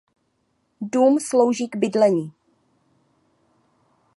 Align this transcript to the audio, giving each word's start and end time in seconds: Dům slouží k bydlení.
Dům 0.81 1.19
slouží 1.19 1.67
k 1.67 1.75
bydlení. 1.75 2.33